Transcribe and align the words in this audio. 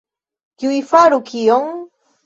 Kiuj 0.63 0.79
faru 0.93 1.23
kion? 1.31 1.73